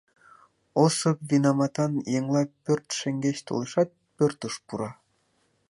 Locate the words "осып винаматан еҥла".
0.83-2.41